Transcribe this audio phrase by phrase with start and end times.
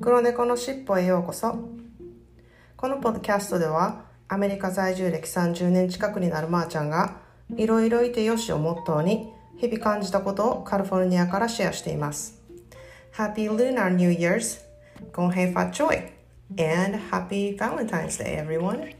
[0.00, 1.58] 黒猫のしっぽへようこそ
[2.76, 7.16] このポッドキャストではアメリカ在住歴30年近くになるまーちゃんが
[7.56, 12.40] いろいろいてよしをモットーに日々感じたことをカリフォルニアからシェアしています
[13.16, 14.60] Happy Lunar New Year's
[15.12, 16.12] 恭喜发财
[16.56, 18.94] and Happy Valentine's Day everyone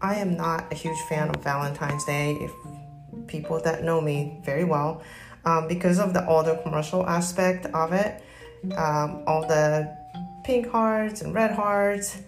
[0.00, 2.52] I am not a huge fan of Valentine's Day if
[3.26, 5.00] people that know me very well
[5.46, 8.22] um, because of the all the commercial aspect of it
[8.76, 10.01] um, all the
[10.44, 12.20] pink hearts and red hearts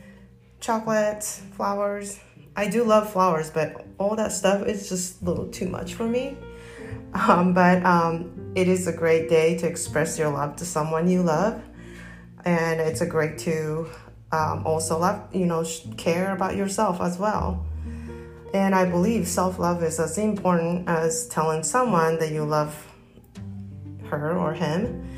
[0.61, 2.21] chocolates flowers.
[2.57, 6.07] I do love flowers but all that stuff is just a little too much for
[6.07, 6.37] me.
[7.15, 11.23] Um, but um, it is a great day to express your love to someone you
[11.23, 11.63] love.
[12.45, 13.89] And it's a great to
[14.33, 15.65] um, also love you know
[15.97, 17.67] care about yourself as well.
[18.53, 22.75] And i believe self-love is as important as telling someone that you love
[24.07, 25.09] her or him.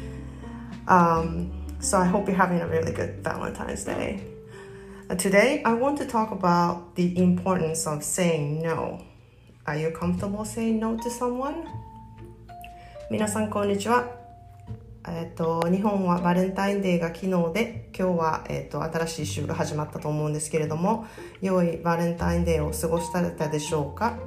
[0.89, 4.23] Um, so i hope you're having a really good valentine's day
[5.19, 8.99] today i want to talk about the importance of saying no
[9.67, 11.65] are you comfortable saying no to someone
[13.11, 14.27] 皆さんこんにちは
[15.09, 21.07] えっと、日本はバレンタインデーが昨日で今日は、えっと、新しい週が始まったと思うんですけれども
[21.41, 24.19] 良いバレンタインデーを過ごしたでしょうか、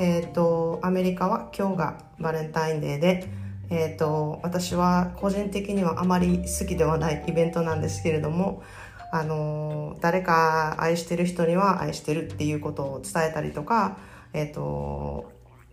[0.00, 3.28] えっと、アメリカは今日がバレンタインデーで、
[3.70, 8.62] えっと、私は個人的にはあまり好きではないイベントなんですけれども
[9.12, 13.98] あの誰か愛してる人には愛してるっていうことを伝えたりとか、
[14.32, 15.32] えっと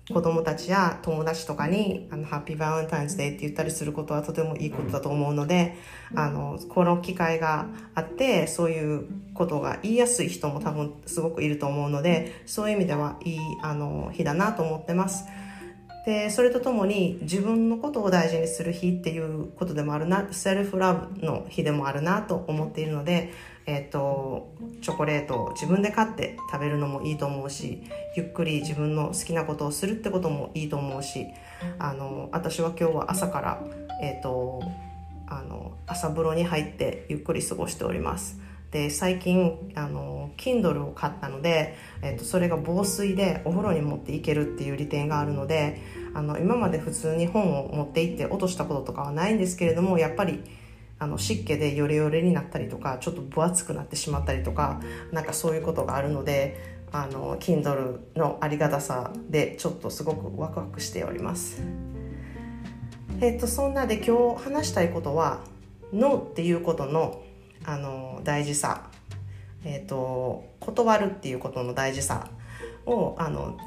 [0.10, 5.76] 子供たちや友達とかに、あの、ハッピーバレンタインズデーって言ったりすることはとてもいいことだと思うので、
[6.16, 15.26] あの、この機会があって、そういうことが言いやすい人も多分すごくいると思うので、そういう意味ではいい、あの、日だなと思ってます。
[16.08, 23.34] で、それとともに自分のことを大事にする日っていうことでもあるな、セルフラブの日でもあるなと思っているので、
[23.66, 27.84] え、ー、と、チョコレートを自分で買って食べるのもいいと思うし、
[28.16, 31.28] ゆっくり自分の好きなことをするってこともいいと思うし、
[31.78, 33.64] あの、私は今日は朝から、
[34.02, 34.62] えっ、ー、と、
[35.28, 38.40] あの、朝風呂に入ってゆっくり過ごしております。
[38.72, 45.82] で最近あの Kindle を買ったので、えっと、それが防水でお風呂に持っていけるっていう利点があるので
[46.14, 50.44] あの今まで普通に本を持って行って落としたこととかはないんですけれどもやっぱり
[51.00, 61.62] あの湿気でヨレヨレになったりとかちょっと分厚くなってしまったりとかなんかそういうことがあるのであの Kindle のありがたさでちょっとすごくワクワクしております。
[63.20, 65.42] えっとそんなで今日話したいことは
[65.92, 67.22] 「ノー」っていうことの
[67.66, 68.90] あの大事さ。
[69.66, 72.30] えっと断るっていうことの大事さ
[72.86, 73.58] をあの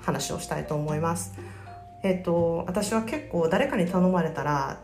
[0.00, 1.34] 話をしたいと思います。
[2.02, 4.80] えっと私は結構誰かに頼まれたら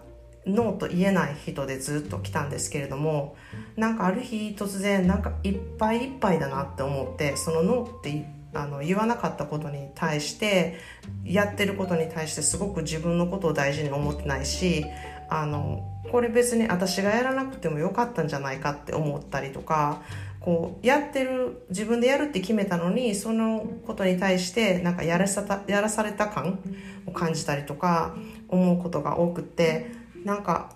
[0.47, 3.37] ノーと言えない人でずっと来たんですけれども
[3.77, 10.79] なんかある日突然なんかいっぱいいっぱいだなって思ってそのノーってあの言わなかったことに対して
[11.25, 14.87] やってることに対してすごく自分のことを大事に思ってないし
[15.31, 20.03] あのこれ別に私がやらなくてもよかったんじゃないかって思ったりとか
[20.41, 26.59] こうやってる自分でやるって決めたのにそのことに対してなんかやらさたやらされた感
[27.07, 28.17] を感じたりとか
[28.49, 29.93] 思うことが多くって
[30.25, 30.75] なんか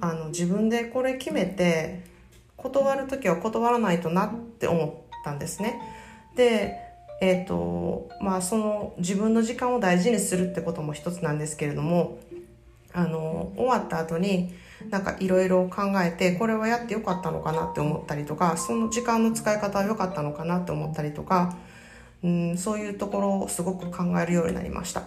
[0.00, 2.04] あの自分でこれ決めて
[2.56, 5.80] 断る時は断らないとなって思ったんですね。
[6.34, 6.86] で
[7.22, 12.18] えーとまあ、その自分の時間を大事にするってことも一つなんですけれども
[12.96, 14.54] あの終わった後に
[14.88, 21.56] なんかいろいろ考えてこれはやってよかったのかなって思ったりとかその時間の使い方は良かったのかなって思ったりとか、
[22.24, 25.02] うん、そういうところをすごく考えるようになりました。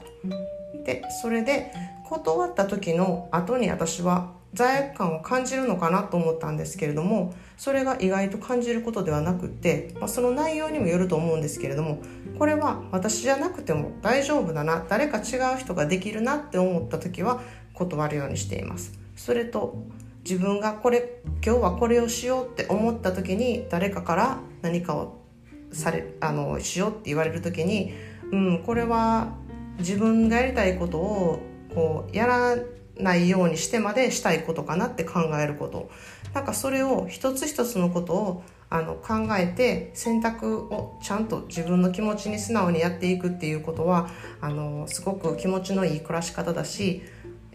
[0.85, 1.73] でそれで
[2.07, 12.01] 断った時の後に私は罪悪感を感じるのかなと思ったんですけれどもそれが意外と感じることではなくって、まあ、その内容にもよると思うんですけれども
[12.37, 17.41] これは私じゃなくても大丈夫だな誰か違う人ができるなって思った時は
[17.79, 18.99] 断るようにしています。
[19.15, 19.83] それと
[20.23, 25.17] 自分がこれ今日はこれをしようって思った時に誰かから何かを
[25.71, 27.93] されあのしようって言われる時に
[28.31, 29.33] うんこれは
[29.79, 31.39] 自分がやりたいことを
[31.73, 32.57] こうやら
[32.97, 35.89] ないようにしてまでしたいことかなって考えること。
[36.33, 44.09] なんかそれを一つ一つのことをあの考えて選択をちゃんと自分の気持ちに素直にやっていくっていうことは
[44.41, 47.01] あのすごく気持ちのいい暮らし方だし、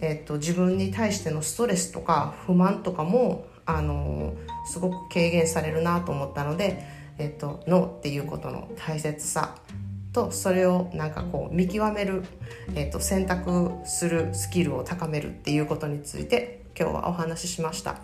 [0.01, 4.35] えっと、自分に対してのストレスとか不満とかもあの
[4.67, 6.85] すごく軽減されるなと思ったので、
[7.19, 9.57] えっと、ノーっていうことの大切さ
[10.13, 12.25] とそれをなんかこう見極める、
[12.75, 18.01] えー、と選択するスキルを高めるっていうことについて今日はお話ししました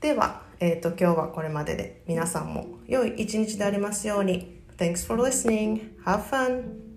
[0.00, 5.96] では、えっ、と今日はこれまでで皆さんも良い一日でありますように Thanks for listening.
[6.04, 6.87] Have fun.